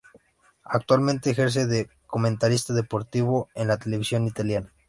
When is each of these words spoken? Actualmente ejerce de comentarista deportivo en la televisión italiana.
Actualmente 0.65 1.29
ejerce 1.29 1.67
de 1.67 1.87
comentarista 2.07 2.73
deportivo 2.73 3.49
en 3.53 3.67
la 3.67 3.77
televisión 3.77 4.25
italiana. 4.25 4.73